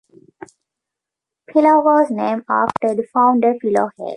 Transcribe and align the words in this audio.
Philo 1.53 1.79
was 1.83 2.09
named 2.09 2.43
after 2.49 2.95
the 2.95 3.05
founder 3.13 3.53
Philo 3.61 3.91
Hale. 3.99 4.09